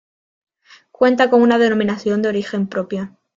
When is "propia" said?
2.65-3.15